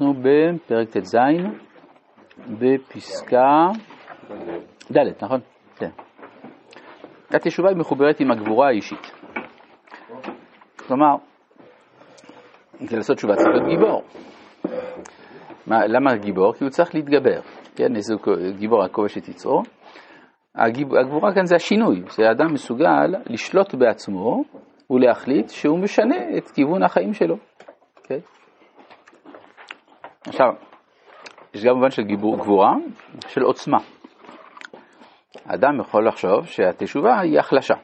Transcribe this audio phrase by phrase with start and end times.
[0.00, 1.16] אנחנו בפרק ט"ז,
[2.48, 3.68] בפסקה
[4.92, 5.40] ד', נכון?
[5.76, 5.90] כן.
[7.30, 9.12] התשובה היא מחוברת עם הגבורה האישית.
[10.76, 11.16] כלומר,
[12.78, 14.02] כדי לעשות תשובה צריך להיות גיבור.
[15.66, 16.52] מה, למה גיבור?
[16.52, 17.40] כי הוא צריך להתגבר.
[17.76, 18.14] כן, איזה
[18.58, 19.62] גיבור הכובש את יצרו.
[20.54, 24.44] הגבורה כאן זה השינוי, זה אדם מסוגל לשלוט בעצמו
[24.90, 27.36] ולהחליט שהוא משנה את כיוון החיים שלו.
[28.04, 28.18] כן?
[30.26, 30.52] עכשיו,
[31.54, 32.72] יש גם מובן של גיבור, גבורה,
[33.28, 33.78] של עוצמה.
[35.44, 37.74] אדם יכול לחשוב שהתשובה היא החלשה.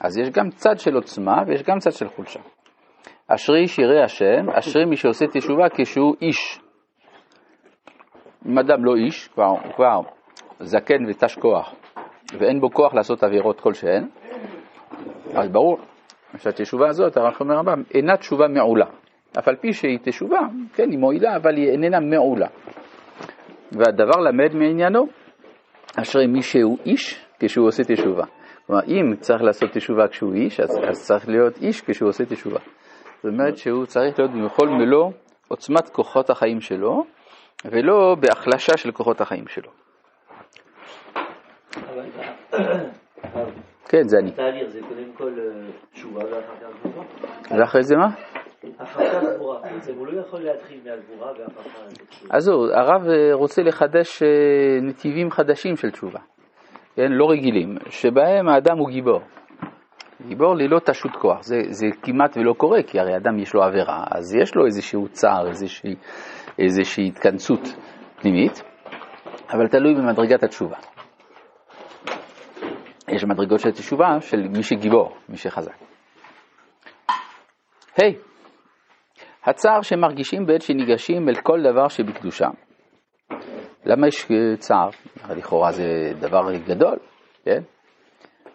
[0.00, 2.40] אז יש גם צד של עוצמה ויש גם צד של חולשה.
[3.28, 6.60] אשרי שירי השם, אשרי מי שעושה תשובה כשהוא איש.
[8.46, 10.00] אם אדם לא איש, כבר, כבר
[10.60, 11.74] זקן ותש כוח,
[12.38, 14.08] ואין בו כוח לעשות עבירות כלשהן,
[15.34, 15.78] אז ברור
[16.36, 18.86] שהתשובה הזאת, הרב אומר הרמב"ם, אינה תשובה מעולה.
[19.38, 20.40] אף על פי שהיא תשובה,
[20.74, 22.46] כן, היא מועילה, אבל היא איננה מעולה.
[23.72, 25.06] והדבר למד מעניינו,
[26.00, 28.24] אשרי מי שהוא איש כשהוא עושה תשובה.
[28.66, 32.58] כלומר, אם צריך לעשות תשובה כשהוא איש, אז, אז צריך להיות איש כשהוא עושה תשובה.
[33.22, 35.10] זאת אומרת שהוא צריך להיות בכל מלוא
[35.48, 37.04] עוצמת כוחות החיים שלו,
[37.64, 39.70] ולא בהחלשה של כוחות החיים שלו.
[43.88, 44.32] כן, זה אני.
[44.32, 47.06] תהליך זה קודם כל אה, תשובה ואחר כך גבורה.
[47.58, 48.08] ואחרי זה מה?
[48.64, 49.60] גבורה.
[49.62, 50.22] בעצם הוא לא.
[52.30, 54.28] אז זהו, הרב אה, רוצה לחדש אה,
[54.82, 56.20] נתיבים חדשים של תשובה,
[56.96, 59.20] כן, לא רגילים, שבהם האדם הוא גיבור.
[60.28, 64.04] גיבור ללא תשות כוח, זה, זה כמעט ולא קורה, כי הרי אדם יש לו עבירה,
[64.10, 65.94] אז יש לו איזשהו צער, איזושהי,
[66.58, 67.60] איזושהי התכנסות
[68.20, 68.62] פנימית,
[69.50, 70.76] אבל תלוי במדרגת התשובה.
[73.08, 75.72] יש מדרגות של תשובה של מי שגיבור, מי שחזק.
[77.96, 78.27] היי, hey,
[79.48, 82.48] הצער שמרגישים בעת שניגשים אל כל דבר שבקדושה.
[83.86, 84.26] למה יש
[84.58, 84.88] צער?
[85.36, 86.96] לכאורה זה דבר גדול,
[87.44, 87.60] כן?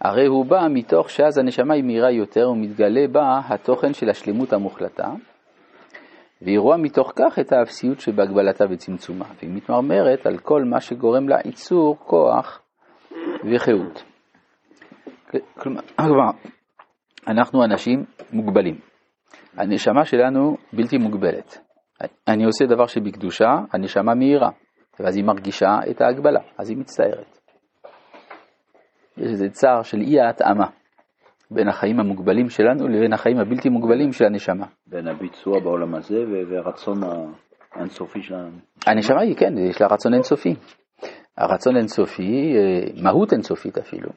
[0.00, 5.08] הרי הוא בא מתוך שאז הנשמה היא מהירה יותר ומתגלה בה התוכן של השלמות המוחלטה,
[6.42, 11.36] והיא רואה מתוך כך את האפסיות שבהגבלתה וצמצומה, והיא מתמרמרת על כל מה שגורם לה
[11.44, 12.62] ייצור, כוח
[13.52, 14.04] וחירות.
[15.58, 15.80] כלומר,
[17.28, 18.87] אנחנו אנשים מוגבלים.
[19.58, 21.58] הנשמה שלנו בלתי מוגבלת.
[22.28, 24.50] אני עושה דבר שבקדושה, הנשמה מהירה,
[25.00, 27.38] ואז היא מרגישה את ההגבלה, אז היא מצטערת.
[29.16, 30.66] יש איזה צער של אי ההתאמה
[31.50, 34.66] בין החיים המוגבלים שלנו לבין החיים הבלתי מוגבלים של הנשמה.
[34.86, 37.00] בין הביצוע בעולם הזה והרצון
[37.74, 38.56] האינסופי שלנו.
[38.86, 40.54] הנשמה היא, כן, יש לה רצון אינסופי.
[41.36, 44.10] הרצון אינסופי, אה, מהות אינסופית אפילו.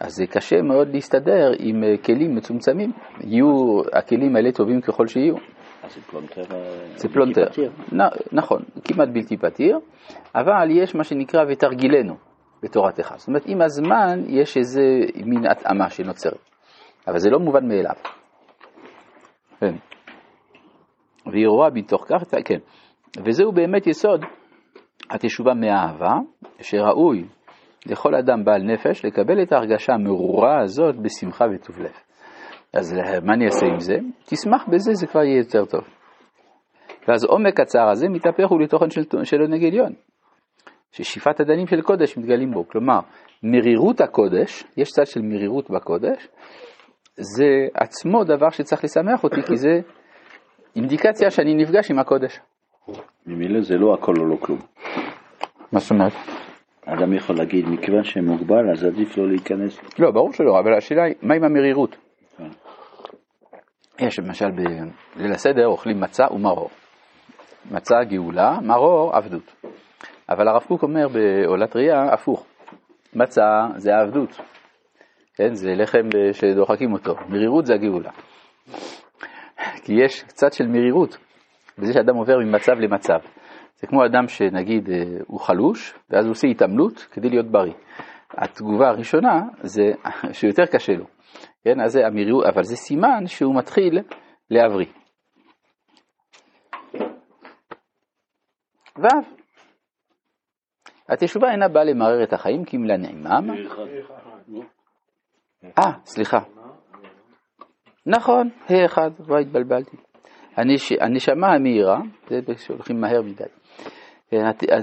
[0.00, 2.92] אז זה קשה מאוד להסתדר עם אה, כלים מצומצמים.
[3.20, 5.34] יהיו הכלים האלה טובים ככל שיהיו.
[5.82, 7.44] אז זה פלונטר אה, זה פלונטר.
[8.32, 9.78] נכון, כמעט בלתי פתיר,
[10.34, 12.14] אבל יש מה שנקרא ותרגילנו
[12.62, 13.14] בתורתך.
[13.16, 14.82] זאת אומרת, עם הזמן יש איזה
[15.24, 16.50] מין התאמה שנוצרת,
[17.08, 17.94] אבל זה לא מובן מאליו.
[19.60, 19.74] כן.
[21.32, 22.58] והיא רואה בתוך כך, כן.
[23.24, 24.24] וזהו באמת יסוד
[25.10, 26.14] התשובה מהאהבה,
[26.60, 27.24] שראוי
[27.86, 31.92] לכל אדם בעל נפש לקבל את ההרגשה המרורה הזאת בשמחה וטוב לב.
[32.72, 32.92] אז
[33.22, 33.94] מה אני אעשה עם זה?
[34.24, 35.84] תשמח בזה, זה כבר יהיה יותר טוב.
[37.08, 39.92] ואז עומק הצער הזה מתהפך הוא לתוכן של, של עונג עליון,
[40.92, 42.68] ששיפת הדנים של קודש מתגלים בו.
[42.68, 42.98] כלומר,
[43.42, 46.28] מרירות הקודש, יש צד של מרירות בקודש,
[47.16, 49.80] זה עצמו דבר שצריך לשמח אותי, כי זה
[50.76, 52.40] אינדיקציה שאני נפגש עם הקודש.
[53.26, 54.58] ממילא זה לא הכל או לא כלום.
[55.72, 56.12] מה זאת אומרת?
[56.86, 59.80] אדם יכול להגיד, מכיוון שמוגבל, אז עדיף לא להיכנס.
[59.98, 61.96] לא, ברור שלא, אבל השאלה היא, מה עם המרירות?
[62.36, 62.48] כן.
[64.06, 66.70] יש למשל בליל הסדר אוכלים מצה ומרור.
[67.70, 69.54] מצה גאולה, מרור עבדות.
[70.28, 72.46] אבל הרב קוק אומר בעולת ראייה הפוך,
[73.14, 73.42] מצה
[73.76, 74.40] זה העבדות,
[75.34, 75.54] כן?
[75.54, 78.10] זה לחם שדוחקים אותו, מרירות זה הגאולה.
[79.84, 81.18] כי יש קצת של מרירות
[81.78, 83.18] בזה שאדם עובר ממצב למצב.
[83.80, 87.74] זה כמו אדם שנגיד אה, הוא חלוש, ואז הוא עושה התעמלות כדי להיות בריא.
[88.30, 89.82] התגובה הראשונה זה
[90.38, 91.04] שיותר קשה לו,
[91.64, 91.80] כן?
[91.80, 93.98] אז זה המרירות, אבל זה סימן שהוא מתחיל
[94.50, 94.86] להבריא.
[98.96, 99.40] ו'
[101.08, 103.50] התשובה אינה באה למרר את החיים כי אם לנעימם.
[105.78, 106.38] אה, סליחה.
[108.06, 109.36] נכון, ה' אחד, כבר
[111.00, 113.44] הנשמה המהירה, זה שהולכים מהר מדי.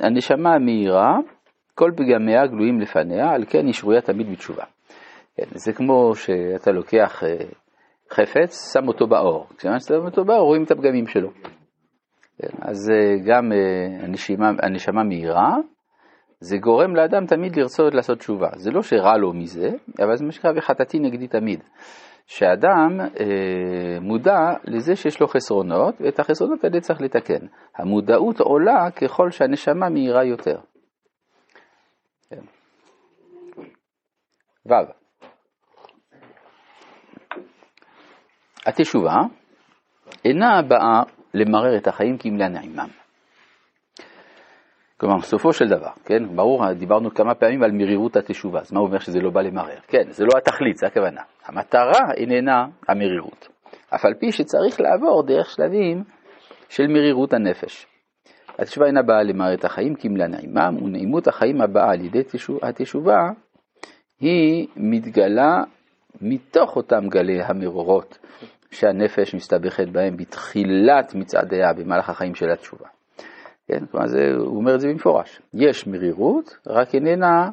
[0.00, 1.18] הנשמה המהירה,
[1.74, 4.64] כל פגמיה גלויים לפניה, על כן היא שרויה תמיד בתשובה.
[5.36, 7.46] כן, זה כמו שאתה לוקח אה,
[8.10, 9.46] חפץ, שם אותו באור.
[9.58, 11.30] כשאתה שם אותו באור רואים את הפגמים שלו.
[12.38, 15.56] כן, אז אה, גם אה, הנשימה, הנשמה מהירה,
[16.40, 18.48] זה גורם לאדם תמיד לרצות לעשות תשובה.
[18.56, 19.68] זה לא שרע לו מזה,
[20.02, 21.60] אבל זה מה שנקרא וחטאתי נגדי תמיד.
[22.30, 27.46] שאדם אה, מודע לזה שיש לו חסרונות, ואת החסרונות האלה צריך לתקן.
[27.76, 30.58] המודעות עולה ככל שהנשמה מהירה יותר.
[32.30, 32.40] כן.
[34.68, 34.72] ו.
[38.66, 39.16] התשובה
[40.24, 41.02] אינה באה
[41.34, 42.99] למרר את החיים כמלה נעימם.
[45.00, 48.98] כלומר, סופו של דבר, כן, ברור, דיברנו כמה פעמים על מרירות התשובה, אז מה אומר
[48.98, 49.78] שזה לא בא למרר?
[49.88, 51.20] כן, זה לא התכלית, זה הכוונה.
[51.46, 53.48] המטרה איננה המרירות,
[53.94, 56.04] אף על פי שצריך לעבור דרך שלבים
[56.68, 57.86] של מרירות הנפש.
[58.58, 62.22] התשובה אינה באה למרר את החיים כמלה נעימם, ונעימות החיים הבאה על ידי
[62.62, 63.30] התשובה
[64.20, 65.62] היא מתגלה
[66.20, 68.18] מתוך אותם גלי המרורות
[68.70, 72.86] שהנפש מסתבכת בהם בתחילת מצעדיה במהלך החיים של התשובה.
[73.70, 75.40] כן, כלומר זה, הוא אומר את זה במפורש.
[75.54, 77.50] יש מרירות, רק איננה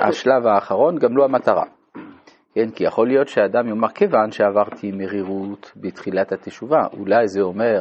[0.00, 1.64] השלב האחרון, גם לא המטרה.
[2.54, 7.80] כן, כי יכול להיות שאדם יאמר, כיוון שעברתי מרירות בתחילת התשובה, אולי זה אומר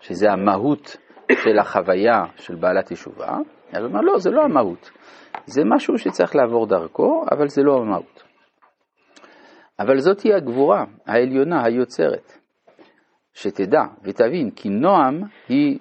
[0.00, 0.96] שזה המהות
[1.32, 3.36] של החוויה של בעל התשובה,
[3.72, 4.90] אז הוא אומר, לא, זה לא המהות.
[5.46, 8.22] זה משהו שצריך לעבור דרכו, אבל זה לא המהות.
[9.80, 12.38] אבל זאת היא הגבורה העליונה היוצרת,
[13.34, 15.78] שתדע ותבין כי נועם היא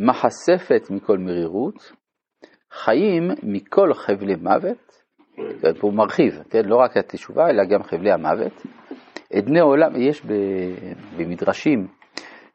[0.00, 1.92] מחשפת מכל מרירות,
[2.70, 5.02] חיים מכל חבלי מוות,
[5.60, 8.62] פה הוא מרחיב, כן, לא רק התשובה אלא גם חבלי המוות.
[9.32, 10.22] עדני עולם, יש
[11.16, 11.86] במדרשים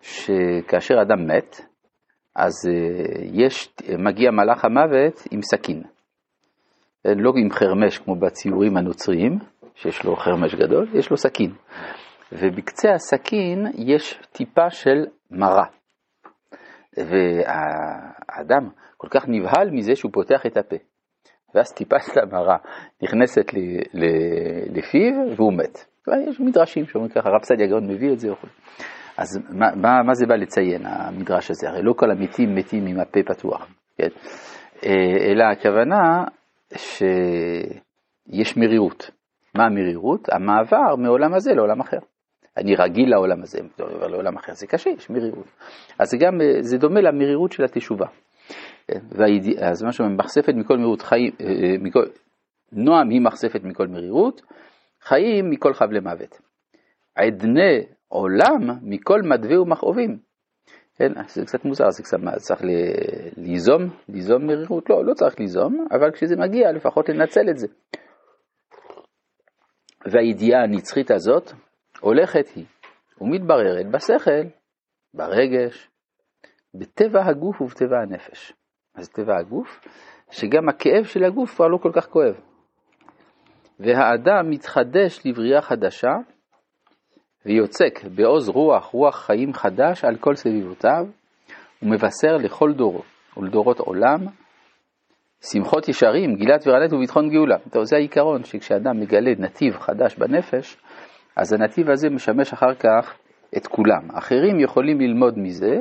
[0.01, 1.62] שכאשר אדם מת,
[2.36, 5.83] אז אה, יש, מגיע מלאך המוות עם סכין.
[7.06, 9.39] לא עם חרמש כמו בציורים הנוצריים,
[9.75, 11.51] שיש לו חרמש גדול, יש לו סכין.
[12.31, 15.65] ובקצה הסכין יש טיפה של מרה.
[16.97, 20.75] והאדם כל כך נבהל מזה שהוא פותח את הפה.
[21.56, 22.57] ואז טיפת המרה
[23.03, 23.45] נכנסת
[24.69, 25.86] לפיו והוא מת.
[26.30, 28.47] יש מדרשים שאומרים ככה, רב סעדיה גאון מביא את זה וכו'.
[29.18, 31.69] אז מה, מה, מה זה בא לציין, המדרש הזה?
[31.69, 33.68] הרי לא כל המתים מתים עם הפה פתוח,
[33.98, 34.07] כן?
[34.86, 36.24] אה, אלא הכוונה
[36.74, 39.12] שיש מרירות.
[39.56, 40.30] מה המרירות?
[40.31, 41.98] המעבר מעולם הזה לעולם אחר.
[42.57, 45.48] אני רגיל לעולם הזה, עובר לעולם אחר, זה קשה, יש מרירות.
[46.00, 48.06] אז זה גם, זה דומה למרירות של התשובה.
[49.60, 52.06] אז מה שאומרים, מחשפת מכל מרירות, חיים, אה, אה, מכל,
[52.72, 54.42] נועם היא מחשפת מכל מרירות,
[55.02, 56.42] חיים מכל חבלי מוות.
[57.16, 60.18] עדני עולם מכל מדווה ומכאובים.
[60.98, 62.62] כן, זה קצת מוזר, זה קצת, צריך
[63.38, 64.90] ליזום, ליזום מרירות?
[64.90, 67.68] לא, לא צריך ליזום, אבל כשזה מגיע לפחות לנצל את זה.
[70.12, 71.51] והידיעה הנצחית הזאת
[72.01, 72.65] הולכת היא
[73.21, 74.47] ומתבררת בשכל,
[75.13, 75.89] ברגש,
[76.74, 78.53] בטבע הגוף ובטבע הנפש.
[78.95, 79.81] אז טבע הגוף,
[80.31, 82.36] שגם הכאב של הגוף כבר לא כל כך כואב.
[83.80, 86.12] והאדם מתחדש לבריאה חדשה
[87.45, 91.06] ויוצק בעוז רוח, רוח חיים חדש על כל סביבותיו,
[91.81, 93.01] ומבשר לכל דורו
[93.38, 94.19] ולדורות עולם
[95.51, 97.57] שמחות ישרים, גילת ורדת וביטחון גאולה.
[97.71, 100.77] טוב, זה העיקרון, שכשאדם מגלה נתיב חדש בנפש,
[101.36, 103.18] אז הנתיב הזה משמש אחר כך
[103.58, 104.12] את כולם.
[104.18, 105.80] אחרים יכולים ללמוד מזה,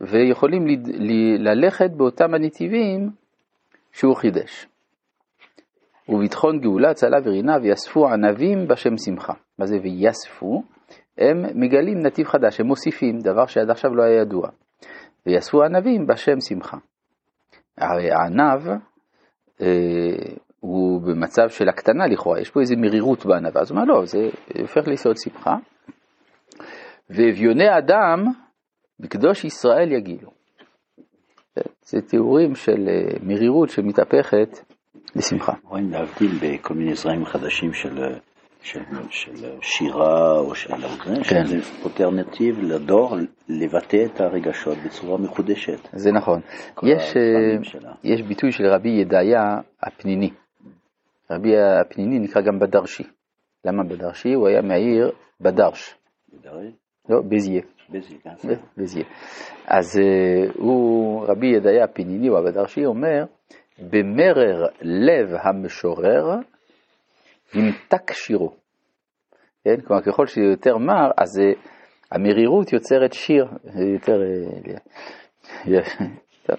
[0.00, 3.10] ויכולים ל- ל- ללכת באותם הנתיבים
[3.92, 4.66] שהוא חידש.
[6.08, 9.32] וביטחון גאולה, צלה ורינה, ויאספו ענבים בשם שמחה.
[9.58, 10.62] מה זה ויאספו?
[11.18, 14.48] הם מגלים נתיב חדש, הם מוסיפים דבר שעד עכשיו לא היה ידוע.
[15.26, 16.76] ויאספו ענבים בשם שמחה.
[17.78, 18.68] הרי הענב
[19.60, 24.04] אה, הוא במצב של הקטנה לכאורה, יש פה איזה מרירות בענבה, אז הוא אומר לא,
[24.04, 24.18] זה
[24.60, 25.56] הופך ליסוד שמחה.
[27.10, 28.24] ואביוני אדם
[29.00, 30.30] בקדוש ישראל יגילו.
[31.82, 34.48] זה תיאורים של אה, מרירות שמתהפכת
[35.16, 35.52] לשמחה.
[35.64, 37.98] רואים להבדיל בכל מיני זרעים חדשים של
[38.62, 40.70] של, של שירה או של
[41.04, 41.44] זה, כן.
[41.44, 43.16] שזה פותר נתיב לדור
[43.48, 45.88] לבטא את הרגשות בצורה מחודשת.
[45.92, 46.40] זה נכון.
[46.82, 47.90] יש, אה.
[48.04, 50.30] יש ביטוי של רבי ידעיה הפניני.
[51.30, 53.04] רבי הפניני נקרא גם בדרשי.
[53.64, 54.32] למה בדרשי?
[54.32, 55.10] הוא היה מהעיר
[55.40, 55.94] בדרש.
[57.08, 57.62] לא, בזיה.
[57.90, 58.30] בזי, כן.
[58.76, 59.04] בזיה.
[59.66, 63.24] אז אה, הוא, רבי ידעיה הפניני, או הבדרשי, אומר,
[63.78, 66.34] במרר לב המשורר
[67.54, 68.50] ימתק שירו.
[69.64, 69.80] כן?
[69.86, 71.52] כלומר, ככל שזה יותר מר, אז אה,
[72.12, 74.22] המרירות יוצרת שיר, זה יותר...
[74.22, 75.80] אה,
[76.46, 76.56] טוב.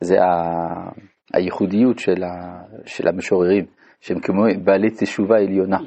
[0.00, 0.90] זה ה-
[1.34, 3.64] הייחודיות של, ה, של המשוררים,
[4.00, 5.78] שהם כמו בעלי תשובה עליונה.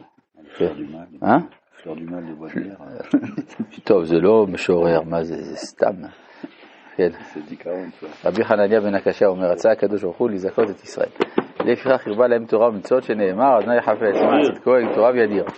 [1.23, 1.37] אה?
[3.87, 5.93] טוב, זה לא משורר, מה זה, זה סתם.
[6.95, 7.09] כן.
[8.25, 11.09] רבי חנניה בן הקשה אומר, רצה הקדוש ברוך הוא לזכות את ישראל.
[11.65, 15.45] לפיכך הרבה להם תורה ומצוות שנאמר, אדוני חפץ, מה צדקו תורה וידיר.